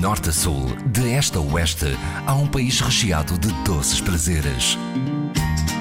norte 0.00 0.30
a 0.30 0.32
sul, 0.32 0.64
de 0.86 1.12
este 1.12 1.36
a 1.36 1.40
oeste, 1.42 1.94
há 2.26 2.34
um 2.34 2.46
país 2.46 2.80
recheado 2.80 3.36
de 3.36 3.52
doces 3.64 4.00
prazeres. 4.00 4.78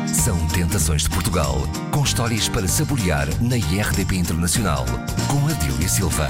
São 0.05 0.37
Tentações 0.49 1.03
de 1.03 1.09
Portugal, 1.09 1.55
com 1.89 2.03
histórias 2.03 2.49
para 2.49 2.67
saborear 2.67 3.27
na 3.41 3.55
IRDP 3.55 4.17
Internacional, 4.17 4.83
com 5.31 5.47
Adília 5.47 5.87
Silva. 5.87 6.29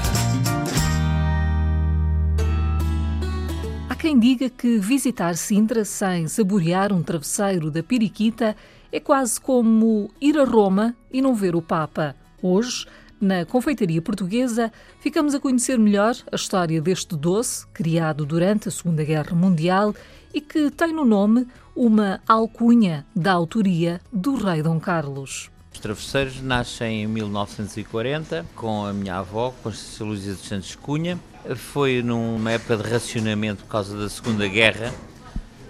Há 3.88 3.96
quem 3.96 4.20
diga 4.20 4.48
que 4.48 4.78
visitar 4.78 5.36
Sintra 5.36 5.84
sem 5.84 6.28
saborear 6.28 6.92
um 6.92 7.02
travesseiro 7.02 7.72
da 7.72 7.82
Piriquita 7.82 8.54
é 8.92 9.00
quase 9.00 9.40
como 9.40 10.12
ir 10.20 10.38
a 10.38 10.44
Roma 10.44 10.94
e 11.12 11.20
não 11.20 11.34
ver 11.34 11.56
o 11.56 11.62
Papa. 11.62 12.14
Hoje, 12.40 12.86
na 13.20 13.44
confeitaria 13.44 14.00
portuguesa, 14.00 14.72
ficamos 15.00 15.34
a 15.34 15.40
conhecer 15.40 15.78
melhor 15.78 16.16
a 16.32 16.36
história 16.36 16.80
deste 16.80 17.16
doce, 17.16 17.66
criado 17.68 18.24
durante 18.24 18.68
a 18.68 18.70
Segunda 18.70 19.04
Guerra 19.04 19.36
Mundial 19.36 19.94
e 20.32 20.40
que 20.40 20.70
tem 20.70 20.92
no 20.92 21.04
nome 21.04 21.46
uma 21.76 22.20
alcunha 22.26 23.06
da 23.14 23.32
autoria 23.32 24.00
do 24.12 24.34
rei 24.34 24.62
Dom 24.62 24.80
Carlos. 24.80 25.50
Os 25.72 25.78
travesseiros 25.78 26.40
nascem 26.42 27.02
em 27.02 27.06
1940 27.06 28.46
com 28.56 28.84
a 28.84 28.92
minha 28.92 29.16
avó, 29.16 29.54
Constância 29.62 30.04
Luísa 30.04 30.32
dos 30.32 30.48
Santos 30.48 30.74
Cunha. 30.74 31.18
Foi 31.56 32.02
numa 32.02 32.52
época 32.52 32.76
de 32.76 32.82
racionamento 32.82 33.64
por 33.64 33.70
causa 33.70 33.96
da 33.96 34.08
Segunda 34.08 34.46
Guerra 34.48 34.92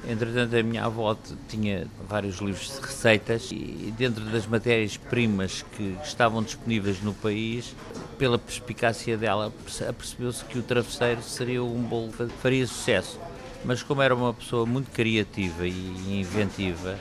Entretanto, 0.09 0.57
a 0.57 0.63
minha 0.63 0.85
avó 0.85 1.17
tinha 1.49 1.87
vários 2.09 2.39
livros 2.39 2.75
de 2.75 2.81
receitas 2.81 3.51
e 3.53 3.93
dentro 3.97 4.25
das 4.25 4.47
matérias-primas 4.47 5.65
que 5.77 5.97
estavam 6.03 6.43
disponíveis 6.43 7.03
no 7.03 7.13
país, 7.13 7.75
pela 8.19 8.39
perspicácia 8.39 9.17
dela, 9.17 9.53
apercebeu-se 9.89 10.45
que 10.45 10.59
o 10.59 10.63
travesseiro 10.63 11.23
seria 11.23 11.63
um 11.63 11.83
bolo 11.83 12.13
que 12.13 12.27
faria 12.43 12.67
sucesso. 12.67 13.21
Mas 13.65 13.83
como 13.83 14.01
era 14.01 14.15
uma 14.15 14.33
pessoa 14.33 14.65
muito 14.65 14.91
criativa 14.91 15.67
e 15.67 16.19
inventiva, 16.19 16.99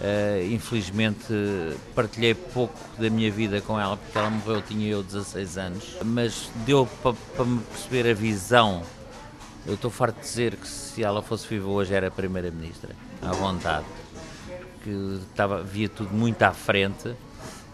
uh, 0.00 0.52
infelizmente 0.52 1.26
partilhei 1.94 2.34
pouco 2.34 2.78
da 2.98 3.10
minha 3.10 3.30
vida 3.30 3.60
com 3.60 3.78
ela, 3.78 3.98
porque 3.98 4.16
ela 4.16 4.30
morreu, 4.30 4.62
tinha 4.62 4.88
eu 4.88 5.02
16 5.02 5.58
anos, 5.58 5.96
mas 6.02 6.50
deu 6.64 6.88
para 7.02 7.14
pa 7.36 7.44
me 7.44 7.60
perceber 7.60 8.10
a 8.10 8.14
visão 8.14 8.82
eu 9.66 9.74
estou 9.74 9.90
farto 9.90 10.16
de 10.16 10.22
dizer 10.22 10.56
que 10.56 10.66
se 10.66 11.02
ela 11.02 11.22
fosse 11.22 11.46
viva 11.46 11.68
hoje 11.68 11.94
era 11.94 12.10
Primeira-Ministra, 12.10 12.94
à 13.20 13.32
vontade, 13.32 13.86
porque 14.74 14.90
estava, 15.28 15.62
via 15.62 15.88
tudo 15.88 16.12
muito 16.12 16.42
à 16.42 16.52
frente. 16.52 17.14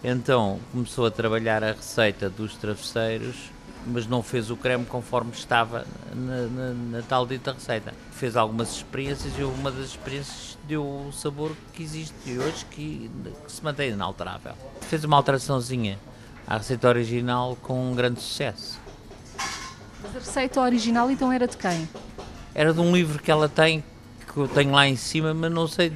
Então 0.04 0.60
começou 0.70 1.06
a 1.06 1.10
trabalhar 1.10 1.64
a 1.64 1.72
receita 1.72 2.28
dos 2.28 2.54
travesseiros, 2.56 3.50
mas 3.86 4.06
não 4.06 4.22
fez 4.22 4.50
o 4.50 4.56
creme 4.56 4.84
conforme 4.84 5.32
estava 5.32 5.86
na, 6.14 6.42
na, 6.46 6.74
na 6.98 7.02
tal 7.02 7.26
dita 7.26 7.52
receita. 7.52 7.94
Fez 8.12 8.36
algumas 8.36 8.76
experiências 8.76 9.32
e 9.38 9.42
uma 9.42 9.70
das 9.70 9.86
experiências 9.86 10.58
deu 10.68 10.84
o 10.84 11.10
sabor 11.12 11.52
que 11.72 11.82
existe 11.82 12.38
hoje, 12.38 12.64
que, 12.66 13.10
que 13.46 13.52
se 13.52 13.64
mantém 13.64 13.90
inalterável. 13.90 14.52
Fez 14.82 15.02
uma 15.04 15.16
alteraçãozinha 15.16 15.98
à 16.46 16.58
receita 16.58 16.86
original 16.88 17.56
com 17.62 17.90
um 17.90 17.94
grande 17.94 18.20
sucesso. 18.20 18.78
Mas 20.02 20.16
a 20.16 20.18
receita 20.18 20.60
original 20.60 21.10
então 21.10 21.32
era 21.32 21.46
de 21.46 21.56
quem? 21.56 21.88
Era 22.54 22.72
de 22.72 22.80
um 22.80 22.94
livro 22.94 23.22
que 23.22 23.30
ela 23.30 23.48
tem, 23.48 23.84
que 24.32 24.36
eu 24.36 24.48
tenho 24.48 24.72
lá 24.72 24.86
em 24.86 24.96
cima, 24.96 25.34
mas 25.34 25.50
não 25.50 25.66
sei, 25.66 25.92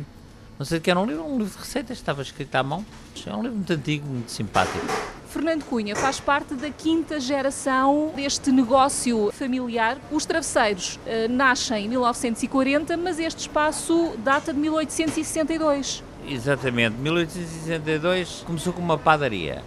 não 0.59 0.67
sei 0.67 0.79
de 0.79 0.85
que 0.85 0.91
era 0.91 0.99
um 0.99 1.07
livro, 1.07 1.25
um 1.25 1.39
livro 1.39 1.53
de 1.53 1.59
receitas, 1.59 1.99
estava 1.99 2.23
escrito 2.23 2.55
à 2.55 2.63
mão. 2.63 2.85
É 3.27 3.35
um 3.35 3.43
livro 3.43 3.57
muito 3.57 3.73
antigo, 3.73 4.07
muito 4.07 4.31
simpático. 4.31 4.85
Fernando 5.29 5.65
Cunha 5.65 5.97
faz 5.97 6.21
parte 6.21 6.55
da 6.55 6.69
quinta 6.71 7.19
geração 7.19 8.13
deste 8.15 8.53
negócio 8.53 9.33
familiar. 9.33 9.97
Os 10.11 10.27
travesseiros 10.27 10.97
uh, 10.97 11.31
nascem 11.31 11.87
em 11.87 11.89
1940, 11.89 12.97
mas 12.99 13.19
este 13.19 13.41
espaço 13.41 14.13
data 14.19 14.53
de 14.53 14.59
1862. 14.59 16.05
Exatamente, 16.29 16.97
1862 16.99 18.45
começou 18.47 18.75
com 18.75 18.83
uma 18.83 18.99
padaria. 18.99 19.63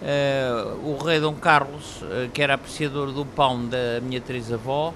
Uh, 0.00 0.90
o 0.90 0.96
rei 1.02 1.18
Dom 1.18 1.34
Carlos, 1.34 2.02
uh, 2.02 2.30
que 2.32 2.40
era 2.40 2.54
apreciador 2.54 3.10
do 3.10 3.26
pão 3.26 3.66
da 3.66 4.00
minha 4.00 4.20
trisavó, 4.20 4.94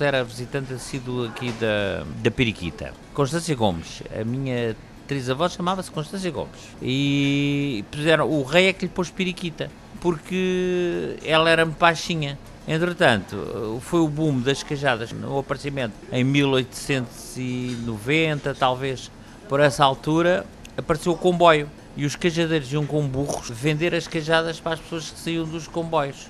era 0.00 0.22
visitante 0.22 0.72
assíduo 0.72 1.26
aqui 1.26 1.50
da, 1.52 2.04
da 2.22 2.30
Periquita. 2.30 2.94
Constância 3.12 3.52
Gomes, 3.56 4.00
a 4.16 4.22
minha 4.22 4.76
trisavó 5.08 5.48
chamava-se 5.48 5.90
Constância 5.90 6.30
Gomes. 6.30 6.70
E 6.80 7.84
puseram, 7.90 8.30
o 8.30 8.44
rei 8.44 8.68
é 8.68 8.72
que 8.72 8.86
lhe 8.86 8.92
pôs 8.92 9.10
Periquita, 9.10 9.68
porque 10.00 11.16
ela 11.24 11.50
era 11.50 11.66
baixinha. 11.66 12.38
Entretanto, 12.68 13.80
foi 13.80 13.98
o 14.00 14.08
boom 14.08 14.40
das 14.40 14.62
cajadas, 14.62 15.10
no 15.10 15.36
aparecimento 15.38 15.94
em 16.12 16.22
1890, 16.22 18.54
talvez 18.54 19.10
por 19.48 19.58
essa 19.58 19.84
altura, 19.84 20.46
apareceu 20.76 21.12
o 21.12 21.16
comboio 21.16 21.68
e 21.98 22.06
os 22.06 22.14
cajadeiros 22.14 22.72
iam 22.72 22.86
com 22.86 23.06
burros 23.08 23.50
vender 23.50 23.92
as 23.92 24.06
cajadas 24.06 24.60
para 24.60 24.74
as 24.74 24.80
pessoas 24.80 25.10
que 25.10 25.18
saíam 25.18 25.44
dos 25.44 25.66
comboios. 25.66 26.28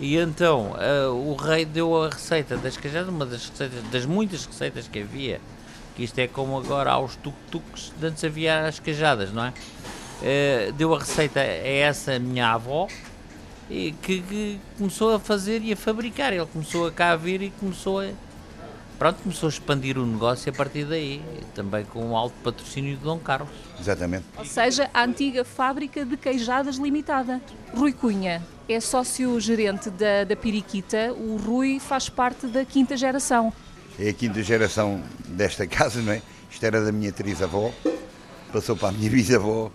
E 0.00 0.16
então 0.16 0.72
uh, 0.72 1.12
o 1.12 1.36
rei 1.36 1.66
deu 1.66 2.02
a 2.02 2.08
receita 2.08 2.56
das 2.56 2.78
cajadas, 2.78 3.10
uma 3.10 3.26
das 3.26 3.50
receitas, 3.50 3.82
das 3.92 4.06
muitas 4.06 4.46
receitas 4.46 4.88
que 4.88 5.00
havia, 5.00 5.38
que 5.94 6.02
isto 6.02 6.18
é 6.18 6.26
como 6.26 6.56
agora 6.56 6.92
aos 6.92 7.14
tuk-tuks, 7.16 7.92
antes 8.02 8.24
havia 8.24 8.66
as 8.66 8.80
cajadas, 8.80 9.30
não 9.30 9.44
é? 9.44 9.50
Uh, 9.50 10.72
deu 10.72 10.94
a 10.94 10.98
receita 10.98 11.40
a 11.40 11.44
essa 11.44 12.18
minha 12.18 12.48
avó, 12.48 12.88
e 13.68 13.92
que, 14.00 14.22
que, 14.22 14.58
começou 14.78 15.14
a 15.14 15.20
fazer 15.20 15.62
e 15.62 15.72
a 15.72 15.76
fabricar. 15.76 16.32
Ele 16.32 16.46
começou 16.46 16.86
a 16.86 16.92
cá 16.92 17.16
vir 17.16 17.42
e 17.42 17.50
começou 17.50 18.00
a, 18.00 18.06
pronto, 18.98 19.22
começou 19.22 19.48
a 19.48 19.50
expandir 19.50 19.98
o 19.98 20.06
negócio 20.06 20.50
a 20.50 20.54
partir 20.54 20.84
daí, 20.84 21.22
também 21.54 21.84
com 21.84 22.04
um 22.04 22.16
alto 22.16 22.34
patrocínio 22.42 22.96
de 22.96 23.02
Dom 23.02 23.18
Carlos. 23.18 23.50
Exatamente. 23.80 24.24
Ou 24.36 24.44
seja, 24.44 24.90
a 24.92 25.04
antiga 25.04 25.44
fábrica 25.44 26.04
de 26.04 26.16
queijadas 26.16 26.76
limitada. 26.76 27.40
Rui 27.74 27.92
Cunha 27.92 28.42
é 28.68 28.80
sócio-gerente 28.80 29.90
da, 29.90 30.24
da 30.24 30.36
Piriquita, 30.36 31.12
o 31.12 31.36
Rui 31.36 31.78
faz 31.78 32.08
parte 32.08 32.46
da 32.46 32.64
quinta 32.64 32.96
geração. 32.96 33.52
É 33.98 34.10
a 34.10 34.12
quinta 34.12 34.42
geração 34.42 35.02
desta 35.28 35.66
casa, 35.66 36.02
não 36.02 36.12
é? 36.12 36.22
Isto 36.50 36.64
era 36.64 36.84
da 36.84 36.92
minha 36.92 37.12
trisavó, 37.12 37.72
passou 38.52 38.76
para 38.76 38.88
a 38.88 38.92
minha 38.92 39.08
bisavó, 39.10 39.70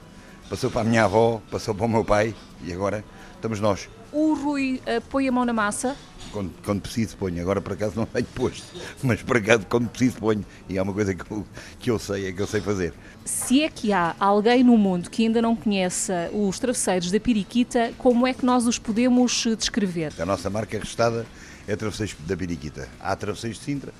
passou 0.50 0.70
para 0.70 0.82
a 0.82 0.84
minha 0.84 1.06
avó, 1.06 1.42
passou 1.50 1.74
para 1.74 1.86
o 1.86 1.90
meu 1.90 2.04
pai 2.04 2.36
e 2.64 2.74
agora 2.74 3.04
estamos 3.36 3.60
nós. 3.60 3.90
O 4.12 4.34
Rui 4.34 4.82
uh, 4.86 5.02
põe 5.10 5.28
a 5.28 5.32
mão 5.32 5.46
na 5.46 5.54
massa? 5.54 5.96
Quando, 6.32 6.52
quando, 6.64 6.82
preciso 6.82 7.18
ponho, 7.18 7.42
agora 7.42 7.62
por 7.62 7.74
acaso 7.74 7.94
não 7.96 8.06
tenho 8.06 8.26
posto, 8.28 8.66
mas 9.04 9.22
por 9.22 9.38
acaso 9.38 9.66
quando 9.70 9.90
preciso 9.90 10.18
ponho, 10.18 10.46
e 10.70 10.78
é 10.78 10.82
uma 10.82 10.94
coisa 10.94 11.14
que 11.14 11.30
eu, 11.30 11.46
que 11.80 11.92
eu 11.92 12.00
sei, 12.00 12.28
é 12.28 12.32
que 12.32 12.42
eu 12.42 12.48
sei 12.48 12.62
fazer. 12.62 12.94
Se 13.26 13.64
é 13.64 13.70
que 13.70 13.92
há 13.92 14.16
alguém 14.20 14.64
no 14.64 14.78
mundo 14.78 15.10
que 15.10 15.26
ainda 15.26 15.42
não 15.42 15.56
conheça 15.56 16.30
os 16.34 16.58
travesseiros 16.58 17.12
da 17.12 17.20
Piriquita, 17.20 17.92
como 17.98 18.26
é 18.26 18.34
que 18.34 18.46
nós 18.46 18.66
os 18.66 18.80
podemos 18.80 19.46
eh, 19.46 19.56
descrever? 19.56 20.14
A 20.20 20.26
nossa 20.26 20.50
marca 20.50 20.80
restada 20.80 21.26
é 21.68 21.76
Travesseiros 21.76 22.16
da 22.26 22.36
Piriquita. 22.36 22.88
Há 23.00 23.16
travesseiros 23.16 23.60
de 23.60 23.66
Sintra, 23.66 23.94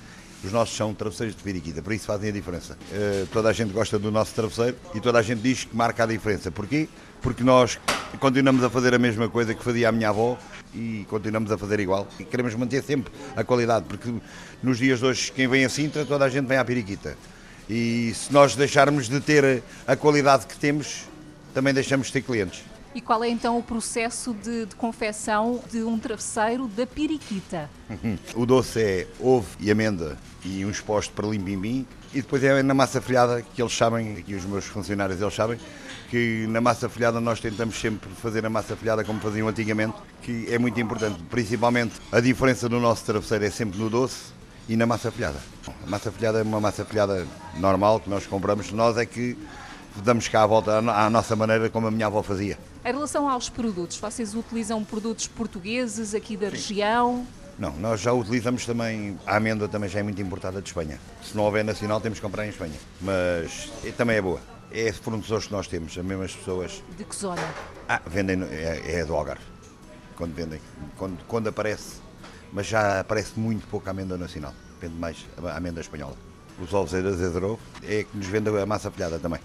os 0.44 0.50
nossos 0.50 0.76
são 0.76 0.92
travesseiros 0.92 1.36
de 1.36 1.42
Piriquita, 1.42 1.80
por 1.82 1.92
isso 1.92 2.06
fazem 2.06 2.30
a 2.30 2.32
diferença. 2.32 2.76
Uh, 2.90 3.26
toda 3.32 3.48
a 3.48 3.52
gente 3.52 3.72
gosta 3.72 3.98
do 3.98 4.10
nosso 4.10 4.34
travesseiro 4.34 4.76
e 4.94 5.00
toda 5.00 5.18
a 5.18 5.22
gente 5.22 5.40
diz 5.40 5.64
que 5.64 5.76
marca 5.76 6.02
a 6.02 6.06
diferença. 6.06 6.50
Porquê? 6.50 6.88
Porque 7.20 7.44
nós 7.44 7.78
continuamos 8.18 8.62
a 8.62 8.70
fazer 8.70 8.94
a 8.94 8.98
mesma 8.98 9.28
coisa 9.28 9.54
que 9.54 9.62
fazia 9.62 9.88
a 9.88 9.92
minha 9.92 10.08
avó 10.08 10.38
e 10.74 11.06
continuamos 11.08 11.50
a 11.50 11.58
fazer 11.58 11.80
igual. 11.80 12.06
E 12.18 12.24
queremos 12.24 12.54
manter 12.54 12.82
sempre 12.82 13.12
a 13.36 13.44
qualidade, 13.44 13.86
porque 13.88 14.12
nos 14.62 14.78
dias 14.78 15.00
de 15.00 15.06
hoje, 15.06 15.32
quem 15.32 15.48
vem 15.48 15.64
a 15.64 15.68
Sintra, 15.68 16.04
toda 16.04 16.24
a 16.24 16.28
gente 16.28 16.46
vem 16.46 16.58
à 16.58 16.64
Piriquita. 16.64 17.16
E 17.68 18.12
se 18.14 18.32
nós 18.32 18.54
deixarmos 18.54 19.08
de 19.08 19.20
ter 19.20 19.62
a 19.86 19.96
qualidade 19.96 20.46
que 20.46 20.56
temos, 20.56 21.04
também 21.54 21.72
deixamos 21.72 22.08
de 22.08 22.12
ter 22.14 22.22
clientes. 22.22 22.62
E 22.94 23.00
qual 23.00 23.24
é 23.24 23.28
então 23.28 23.58
o 23.58 23.62
processo 23.62 24.34
de, 24.34 24.66
de 24.66 24.76
confecção 24.76 25.62
de 25.70 25.82
um 25.82 25.98
travesseiro 25.98 26.68
da 26.68 26.86
piriquita? 26.86 27.70
o 28.34 28.44
doce 28.44 28.80
é 28.80 29.06
ovo 29.18 29.48
e 29.58 29.70
amêndoa 29.70 30.16
e 30.44 30.64
um 30.64 30.70
exposto 30.70 31.12
para 31.14 31.26
limbimbim 31.26 31.86
e 32.14 32.20
depois 32.20 32.44
é 32.44 32.62
na 32.62 32.74
massa 32.74 33.00
folhada 33.00 33.40
que 33.40 33.62
eles 33.62 33.74
sabem, 33.74 34.18
aqui 34.18 34.34
os 34.34 34.44
meus 34.44 34.66
funcionários 34.66 35.20
eles 35.20 35.34
sabem, 35.34 35.58
que 36.10 36.46
na 36.50 36.60
massa 36.60 36.86
folhada 36.86 37.18
nós 37.20 37.40
tentamos 37.40 37.80
sempre 37.80 38.10
fazer 38.10 38.44
a 38.44 38.50
massa 38.50 38.76
folhada 38.76 39.02
como 39.02 39.18
faziam 39.20 39.48
antigamente, 39.48 39.96
que 40.20 40.46
é 40.52 40.58
muito 40.58 40.78
importante. 40.78 41.18
Principalmente 41.30 41.94
a 42.10 42.20
diferença 42.20 42.68
do 42.68 42.78
nosso 42.78 43.04
travesseiro 43.06 43.46
é 43.46 43.50
sempre 43.50 43.78
no 43.78 43.88
doce 43.88 44.34
e 44.68 44.76
na 44.76 44.84
massa 44.84 45.10
folhada. 45.10 45.38
A 45.86 45.88
massa 45.88 46.12
folhada 46.12 46.40
é 46.40 46.42
uma 46.42 46.60
massa 46.60 46.84
folhada 46.84 47.26
normal 47.56 48.00
que 48.00 48.10
nós 48.10 48.26
compramos, 48.26 48.70
nós 48.72 48.98
é 48.98 49.06
que 49.06 49.38
damos 50.04 50.28
cá 50.28 50.42
a 50.42 50.46
volta 50.46 50.76
à 50.78 51.08
nossa 51.08 51.34
maneira, 51.34 51.70
como 51.70 51.86
a 51.86 51.90
minha 51.90 52.06
avó 52.06 52.22
fazia. 52.22 52.58
Em 52.84 52.92
relação 52.92 53.28
aos 53.28 53.48
produtos, 53.48 53.96
vocês 53.96 54.34
utilizam 54.34 54.82
produtos 54.84 55.28
portugueses 55.28 56.14
aqui 56.14 56.36
da 56.36 56.46
Sim. 56.46 56.52
região? 56.52 57.26
Não, 57.58 57.72
nós 57.76 58.00
já 58.00 58.12
utilizamos 58.12 58.66
também, 58.66 59.18
a 59.26 59.36
amêndoa 59.36 59.68
também 59.68 59.88
já 59.88 60.00
é 60.00 60.02
muito 60.02 60.20
importada 60.20 60.60
de 60.60 60.68
Espanha. 60.68 60.98
Se 61.22 61.36
não 61.36 61.44
houver 61.44 61.64
nacional, 61.64 62.00
temos 62.00 62.18
que 62.18 62.24
comprar 62.24 62.46
em 62.46 62.48
Espanha. 62.48 62.74
Mas 63.00 63.70
também 63.96 64.16
é 64.16 64.22
boa. 64.22 64.40
É 64.70 64.90
fornecedores 64.92 65.46
que 65.46 65.52
nós 65.52 65.68
temos, 65.68 65.96
as 65.96 66.04
mesmas 66.04 66.34
pessoas. 66.34 66.82
De 66.96 67.04
que 67.04 67.14
zona? 67.14 67.42
Ah, 67.88 68.00
vendem, 68.06 68.42
é, 68.50 69.00
é 69.00 69.04
do 69.04 69.14
Algarve. 69.14 69.44
Quando 70.16 70.34
vendem. 70.34 70.60
Quando, 70.96 71.24
quando 71.26 71.48
aparece 71.48 72.02
mas 72.52 72.66
já 72.66 73.00
aparece 73.00 73.38
muito 73.40 73.66
pouco 73.66 73.88
a 73.88 73.90
amêndoa 73.90 74.18
nacional, 74.18 74.52
depende 74.74 75.00
mais 75.00 75.26
a 75.42 75.56
amêndoa 75.56 75.80
espanhola. 75.80 76.14
Os 76.60 76.72
ovos 76.74 76.92
é 76.92 77.00
da 77.00 77.10
é 77.82 78.04
que 78.04 78.16
nos 78.16 78.26
vende 78.26 78.50
a 78.50 78.66
massa 78.66 78.90
folhada 78.90 79.18
também. 79.18 79.40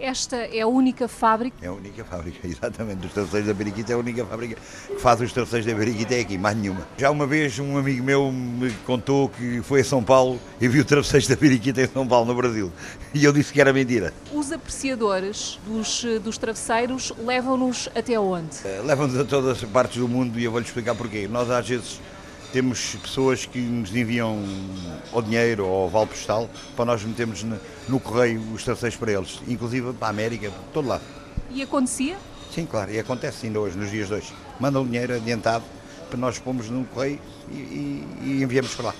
Esta 0.00 0.36
é 0.36 0.62
a 0.62 0.66
única 0.66 1.06
fábrica? 1.06 1.58
É 1.60 1.68
a 1.68 1.72
única 1.72 2.02
fábrica, 2.02 2.38
exatamente. 2.48 3.00
Dos 3.00 3.12
travesseiros 3.12 3.48
da 3.48 3.54
Periquita 3.54 3.92
é 3.92 3.94
a 3.94 3.98
única 3.98 4.24
fábrica 4.24 4.56
que 4.88 4.98
faz 4.98 5.20
os 5.20 5.30
travesseiros 5.30 5.66
da 5.66 5.74
Periquita 5.74 6.14
é 6.14 6.20
aqui, 6.20 6.38
mais 6.38 6.56
nenhuma. 6.56 6.88
Já 6.96 7.10
uma 7.10 7.26
vez 7.26 7.58
um 7.58 7.76
amigo 7.76 8.02
meu 8.02 8.32
me 8.32 8.70
contou 8.86 9.28
que 9.28 9.60
foi 9.60 9.82
a 9.82 9.84
São 9.84 10.02
Paulo 10.02 10.40
e 10.58 10.66
viu 10.68 10.86
travesseiros 10.86 11.28
da 11.28 11.36
Periquita 11.36 11.82
em 11.82 11.86
São 11.86 12.08
Paulo, 12.08 12.26
no 12.26 12.34
Brasil. 12.34 12.72
E 13.12 13.24
eu 13.24 13.32
disse 13.32 13.52
que 13.52 13.60
era 13.60 13.72
mentira. 13.72 14.14
Os 14.32 14.52
apreciadores 14.52 15.58
dos, 15.66 16.04
dos 16.22 16.38
travesseiros 16.38 17.12
levam-nos 17.18 17.88
até 17.92 18.18
onde? 18.20 18.56
Uh, 18.64 18.86
levam-nos 18.86 19.18
a 19.18 19.24
todas 19.24 19.60
as 19.60 19.68
partes 19.68 19.96
do 19.96 20.06
mundo 20.06 20.38
e 20.38 20.44
eu 20.44 20.52
vou-lhe 20.52 20.64
explicar 20.64 20.94
porquê. 20.94 21.26
Nós 21.26 21.50
às 21.50 21.68
vezes 21.68 22.00
temos 22.52 22.96
pessoas 22.96 23.46
que 23.46 23.58
nos 23.58 23.94
enviam 23.94 24.42
o 25.12 25.22
dinheiro 25.22 25.66
ou 25.66 25.86
o 25.86 25.88
vale 25.88 26.06
postal 26.06 26.48
para 26.76 26.84
nós 26.84 27.02
metermos 27.02 27.42
no, 27.42 27.58
no 27.88 28.00
correio 28.00 28.40
os 28.52 28.64
travesseiros 28.64 28.96
para 28.96 29.12
eles, 29.12 29.40
inclusive 29.48 29.92
para 29.92 30.08
a 30.08 30.10
América, 30.10 30.50
para 30.50 30.62
todo 30.72 30.88
lado. 30.88 31.02
E 31.50 31.62
acontecia? 31.62 32.16
Sim, 32.52 32.66
claro, 32.66 32.90
e 32.90 32.98
acontece 32.98 33.46
ainda 33.46 33.60
hoje, 33.60 33.78
nos 33.78 33.90
dias 33.90 34.08
de 34.08 34.14
hoje. 34.14 34.32
Mandam 34.58 34.82
o 34.82 34.84
dinheiro 34.84 35.14
adiantado 35.14 35.64
para 36.08 36.18
nós 36.18 36.38
pomos 36.38 36.68
no 36.68 36.84
correio 36.86 37.20
e, 37.50 37.54
e, 37.54 38.08
e, 38.22 38.42
enviamos 38.42 38.74
para 38.74 38.86
lá. 38.86 38.94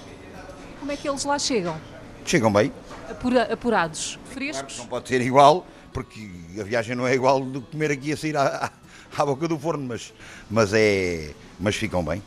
Como 0.78 0.92
é 0.92 0.96
que 0.96 1.08
eles 1.08 1.24
lá 1.24 1.38
chegam? 1.38 1.76
Chegam 2.24 2.52
bem. 2.52 2.72
Apura, 3.10 3.52
apurados, 3.52 4.18
frescos? 4.26 4.74
Claro 4.74 4.78
não 4.78 4.86
pode 4.86 5.08
ser 5.08 5.20
igual, 5.20 5.66
porque 5.92 6.30
a 6.60 6.62
viagem 6.62 6.94
não 6.94 7.06
é 7.06 7.14
igual 7.14 7.40
do 7.40 7.60
que 7.60 7.72
comer 7.72 7.90
aqui 7.90 8.12
a 8.12 8.16
sair 8.16 8.36
à, 8.36 8.70
à, 9.16 9.22
à 9.22 9.26
boca 9.26 9.48
do 9.48 9.58
forno, 9.58 9.84
mas, 9.86 10.12
mas, 10.48 10.72
é, 10.72 11.32
mas 11.58 11.74
ficam 11.74 12.04
bem. 12.04 12.22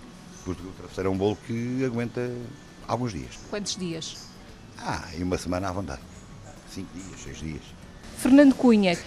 O 0.51 0.56
travesseiro 0.56 1.10
é 1.10 1.12
um 1.12 1.18
bolo 1.18 1.38
que 1.48 1.84
aguenta 1.86 2.30
alguns 2.88 3.13
dias. 3.13 3.40
Quantos 3.50 3.75
dias? 3.75 4.18
Ah, 4.78 5.07
e 5.18 5.24
uma 5.24 5.38
semana 5.38 5.69
à 5.69 5.72
vontade. 5.72 6.01
Cinco 6.69 6.90
dias, 6.94 7.22
seis 7.22 7.40
dias. 7.40 7.62
Fernando 8.18 8.56
Cunha, 8.56 8.98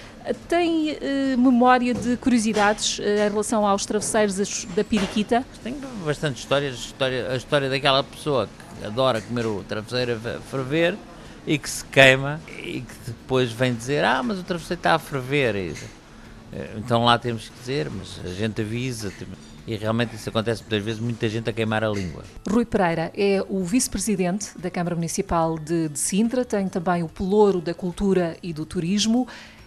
tem 0.48 0.92
uh, 0.92 1.38
memória 1.38 1.94
de 1.94 2.16
curiosidades 2.16 2.98
uh, 2.98 3.02
em 3.02 3.30
relação 3.30 3.66
aos 3.66 3.86
travesseiros 3.86 4.64
da 4.74 4.84
Piriquita? 4.84 5.44
Tenho 5.62 5.78
bastante 6.04 6.38
histórias. 6.38 6.74
A 6.74 6.78
história, 6.78 7.30
a 7.32 7.36
história 7.36 7.70
daquela 7.70 8.02
pessoa 8.02 8.48
que 8.78 8.86
adora 8.86 9.20
comer 9.20 9.46
o 9.46 9.62
travesseiro 9.64 10.14
a 10.14 10.40
ferver 10.40 10.96
e 11.46 11.58
que 11.58 11.70
se 11.70 11.84
queima 11.84 12.40
e 12.58 12.80
que 12.80 12.94
depois 13.06 13.52
vem 13.52 13.74
dizer: 13.74 14.04
Ah, 14.04 14.22
mas 14.22 14.38
o 14.38 14.42
travesseiro 14.42 14.80
está 14.80 14.94
a 14.94 14.98
ferver. 14.98 15.54
Eh, 15.54 15.74
então 16.76 17.04
lá 17.04 17.18
temos 17.18 17.48
que 17.48 17.58
dizer, 17.58 17.90
mas 17.90 18.20
a 18.24 18.34
gente 18.34 18.60
avisa. 18.60 19.12
E 19.66 19.74
realmente 19.74 20.14
isso 20.14 20.28
acontece 20.28 20.62
muitas 20.62 20.82
vezes, 20.82 21.00
muita 21.00 21.28
gente 21.28 21.50
a 21.50 21.52
queimar 21.52 21.82
a 21.82 21.88
língua. 21.88 22.22
Rui 22.48 22.64
Pereira 22.64 23.12
é 23.16 23.44
o 23.48 23.64
vice-presidente 23.64 24.56
da 24.56 24.70
Câmara 24.70 24.94
Municipal 24.94 25.58
de, 25.58 25.88
de 25.88 25.98
Sintra, 25.98 26.44
tem 26.44 26.68
também 26.68 27.02
o 27.02 27.08
pelouro 27.08 27.60
da 27.60 27.74
cultura 27.74 28.36
e 28.42 28.52
do 28.52 28.64
turismo. 28.64 29.26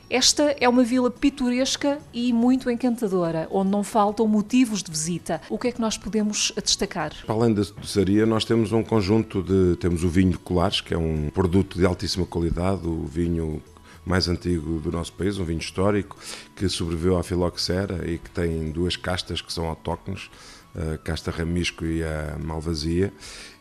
Esta 0.09 0.55
é 0.59 0.67
uma 0.67 0.83
vila 0.83 1.11
pitoresca 1.11 1.99
e 2.11 2.33
muito 2.33 2.71
encantadora, 2.71 3.47
onde 3.51 3.69
não 3.69 3.83
faltam 3.83 4.27
motivos 4.27 4.81
de 4.81 4.89
visita. 4.89 5.39
O 5.49 5.57
que 5.57 5.67
é 5.67 5.71
que 5.71 5.79
nós 5.79 5.99
podemos 5.99 6.51
destacar? 6.63 7.13
Para 7.27 7.35
além 7.35 7.53
da 7.53 7.61
doçaria, 7.61 8.25
nós 8.25 8.43
temos 8.43 8.71
um 8.71 8.81
conjunto 8.81 9.43
de. 9.43 9.75
Temos 9.75 10.03
o 10.03 10.09
vinho 10.09 10.31
de 10.31 10.39
Colares, 10.39 10.81
que 10.81 10.95
é 10.95 10.97
um 10.97 11.29
produto 11.29 11.77
de 11.77 11.85
altíssima 11.85 12.25
qualidade, 12.25 12.87
o 12.87 13.05
vinho 13.05 13.61
mais 14.05 14.27
antigo 14.27 14.79
do 14.79 14.91
nosso 14.91 15.13
país, 15.13 15.37
um 15.37 15.45
vinho 15.45 15.59
histórico 15.59 16.17
que 16.55 16.67
sobreviveu 16.69 17.17
à 17.17 17.23
filoxera 17.23 18.09
e 18.09 18.17
que 18.17 18.29
tem 18.29 18.71
duas 18.71 18.95
castas 18.95 19.41
que 19.41 19.51
são 19.51 19.65
autóctones, 19.65 20.29
a 20.75 20.97
casta 20.97 21.31
ramisco 21.31 21.85
e 21.85 22.03
a 22.03 22.37
malvasia, 22.39 23.11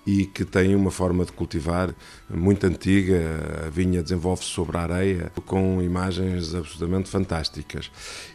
e 0.09 0.25
que 0.25 0.43
tem 0.43 0.75
uma 0.75 0.91
forma 0.91 1.23
de 1.23 1.33
cultivar 1.33 1.95
muito 2.31 2.67
antiga. 2.67 3.21
A 3.67 3.69
vinha 3.69 4.03
desenvolve-se 4.03 4.49
sobre 4.49 4.79
a 4.79 4.81
areia 4.81 5.31
com 5.45 5.83
imagens 5.83 6.55
absolutamente 6.55 7.11
fantásticas. 7.11 7.91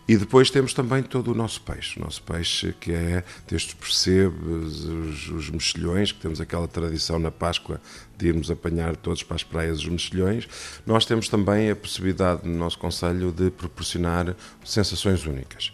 E 0.07 0.15
depois 0.15 0.51
temos 0.51 0.71
também 0.71 1.01
todo 1.01 1.31
o 1.31 1.33
nosso 1.33 1.61
peixe. 1.61 1.99
O 1.99 2.03
nosso 2.03 2.21
peixe 2.21 2.75
que 2.79 2.91
é 2.91 3.23
destes 3.47 3.73
percebes, 3.73 4.83
os, 4.83 5.29
os 5.29 5.49
mexilhões, 5.49 6.11
que 6.11 6.19
temos 6.19 6.39
aquela 6.39 6.67
tradição 6.67 7.17
na 7.17 7.31
Páscoa 7.31 7.81
de 8.19 8.27
irmos 8.27 8.51
apanhar 8.51 8.95
todos 8.95 9.23
para 9.23 9.35
as 9.35 9.43
praias 9.43 9.79
os 9.79 9.87
mexilhões. 9.87 10.47
Nós 10.85 11.07
temos 11.07 11.27
também 11.27 11.71
a 11.71 11.75
possibilidade 11.75 12.47
no 12.47 12.55
nosso 12.55 12.77
Conselho 12.77 13.31
de 13.31 13.49
proporcionar 13.49 14.35
sensações 14.63 15.25
únicas 15.25 15.73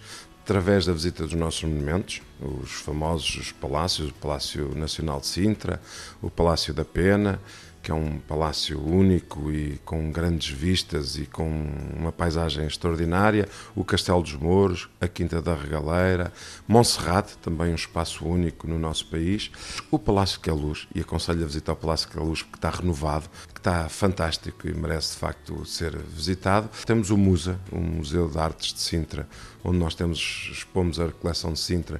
através 0.50 0.88
da 0.88 0.94
visita 0.94 1.22
dos 1.22 1.34
nossos 1.34 1.64
monumentos, 1.64 2.24
os 2.42 2.72
famosos 2.72 3.52
palácios, 3.52 4.10
o 4.10 4.14
Palácio 4.16 4.74
Nacional 4.74 5.20
de 5.20 5.28
Sintra, 5.28 5.80
o 6.24 6.30
Palácio 6.32 6.74
da 6.74 6.84
Pena, 6.84 7.40
que 7.90 7.92
é 7.92 7.96
um 7.96 8.20
palácio 8.20 8.80
único 8.80 9.52
e 9.52 9.80
com 9.84 10.12
grandes 10.12 10.48
vistas 10.56 11.18
e 11.18 11.26
com 11.26 11.50
uma 11.98 12.12
paisagem 12.12 12.68
extraordinária, 12.68 13.50
o 13.76 13.84
Castelo 13.84 14.22
dos 14.22 14.36
Mouros, 14.36 14.88
a 15.02 15.08
Quinta 15.08 15.42
da 15.42 15.56
Regaleira, 15.56 16.32
Monserrate, 16.68 17.36
também 17.40 17.72
um 17.72 17.76
espaço 17.76 18.24
único 18.28 18.68
no 18.68 18.78
nosso 18.78 19.08
país, 19.08 19.50
o 19.90 19.98
Palácio 19.98 20.40
que 20.40 20.52
é 20.52 20.54
Luz, 20.54 20.88
e 20.94 21.00
aconselho 21.00 21.42
a 21.42 21.48
visitar 21.48 21.74
o 21.74 21.76
Palácio 21.76 22.08
que 22.08 22.20
é 22.20 22.22
Luz 22.22 22.44
porque 22.44 22.60
está 22.60 22.70
renovado, 22.70 23.28
que 23.52 23.60
está 23.60 23.90
fantástico 23.90 24.68
e 24.68 24.74
merece 24.76 25.14
de 25.14 25.18
facto 25.18 25.66
ser 25.66 25.98
visitado. 25.98 26.70
Temos 26.86 27.10
o 27.10 27.18
Musa, 27.18 27.60
o 27.72 27.80
Museu 27.80 28.30
de 28.30 28.38
Artes 28.38 28.72
de 28.72 28.82
Sintra, 28.82 29.28
onde 29.64 29.80
nós 29.80 29.96
temos, 29.96 30.52
expomos 30.52 31.00
a 31.00 31.08
coleção 31.08 31.54
de 31.54 31.60
Sintra, 31.60 32.00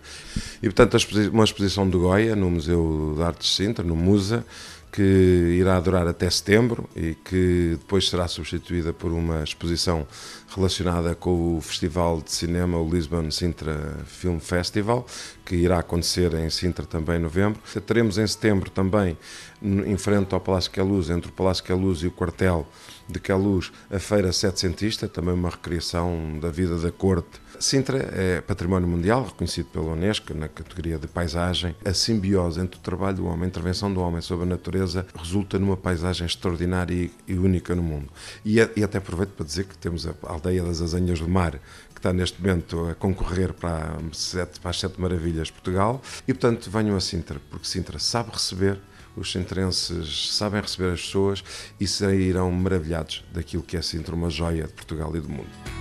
e 0.62 0.70
portanto 0.70 0.98
uma 1.34 1.44
exposição 1.44 1.90
de 1.90 1.98
Goya 1.98 2.36
no 2.36 2.52
Museu 2.52 3.16
de 3.18 3.24
Artes 3.24 3.50
de 3.50 3.56
Sintra, 3.56 3.84
no 3.84 3.96
Musa, 3.96 4.46
que 4.92 5.56
irá 5.60 5.80
durar 5.80 6.08
até 6.08 6.30
setembro 6.30 6.90
e 6.96 7.14
que 7.14 7.78
depois 7.80 8.10
será 8.10 8.28
substituída 8.28 8.92
por 8.92 9.12
uma 9.12 9.44
exposição 9.44 10.08
relacionada 10.56 11.14
com 11.14 11.58
o 11.58 11.62
Festival 11.62 12.22
de 12.22 12.32
Cinema, 12.32 12.80
o 12.80 12.90
Lisbon 12.90 13.30
Sintra 13.30 14.00
Film 14.06 14.40
Festival, 14.40 15.06
que 15.46 15.56
irá 15.56 15.80
acontecer 15.80 16.34
em 16.34 16.50
Sintra 16.50 16.86
também 16.86 17.18
em 17.18 17.20
novembro. 17.20 17.62
Teremos 17.86 18.18
em 18.18 18.26
setembro 18.26 18.70
também, 18.70 19.18
em 19.62 19.98
frente 19.98 20.34
ao 20.34 20.40
Palácio 20.40 20.72
Queluz, 20.72 21.10
entre 21.10 21.30
o 21.30 21.34
Palácio 21.34 21.64
Queluz 21.64 22.00
e 22.00 22.08
o 22.08 22.12
quartel 22.12 22.68
de 23.08 23.20
Queluz, 23.20 23.72
a 23.92 24.00
Feira 24.00 24.32
Setecentista, 24.32 25.08
também 25.08 25.34
uma 25.34 25.50
recriação 25.50 26.40
da 26.40 26.50
vida 26.50 26.78
da 26.78 26.92
corte 26.92 27.40
Sintra 27.60 27.98
é 28.14 28.40
património 28.40 28.88
mundial, 28.88 29.26
reconhecido 29.26 29.66
pela 29.66 29.92
Unesco 29.92 30.34
na 30.34 30.48
categoria 30.48 30.98
de 30.98 31.08
paisagem. 31.08 31.76
A 31.84 31.94
simbiose 31.94 32.62
entre 32.62 32.80
o 32.80 32.82
trabalho 32.82 33.18
do 33.18 33.26
homem, 33.26 33.44
a 33.44 33.48
intervenção 33.48 33.94
do 33.94 34.00
homem 34.00 34.22
sobre 34.22 34.46
a 34.46 34.48
natureza, 34.48 35.06
resulta 35.14 35.60
numa 35.60 35.76
paisagem 35.76 36.26
extraordinária 36.26 37.10
e 37.28 37.34
única 37.34 37.76
no 37.76 37.84
mundo. 37.84 38.08
E, 38.46 38.62
até 38.62 38.98
aproveito 38.98 39.32
para 39.32 39.46
dizer 39.46 39.66
que 39.66 39.78
temos 39.78 40.08
a 40.08 40.14
aldeia 40.24 40.64
das 40.64 40.82
Azenhas 40.82 41.20
do 41.20 41.28
Mar, 41.28 41.60
que 41.94 42.00
está 42.00 42.14
neste 42.14 42.42
momento 42.42 42.88
a 42.88 42.96
concorrer 42.96 43.52
para, 43.52 43.98
sete, 44.14 44.58
para 44.62 44.70
as 44.70 44.80
Sete 44.80 45.00
Maravilhas 45.00 45.48
de 45.48 45.54
Portugal. 45.54 46.02
E, 46.26 46.34
portanto, 46.34 46.72
venham 46.72 46.96
a 46.96 47.02
Sintra, 47.02 47.42
porque 47.50 47.68
Sintra 47.68 48.00
sabe 48.00 48.32
receber, 48.32 48.80
os 49.18 49.34
sintrenses 49.34 50.34
sabem 50.34 50.62
receber 50.62 50.94
as 50.94 51.02
pessoas 51.02 51.44
e 51.78 51.86
sairão 51.86 52.50
maravilhados 52.52 53.26
daquilo 53.34 53.64
que 53.64 53.76
é 53.76 53.82
Sintra, 53.82 54.16
uma 54.16 54.30
joia 54.30 54.64
de 54.64 54.72
Portugal 54.72 55.14
e 55.14 55.20
do 55.20 55.28
mundo. 55.28 55.79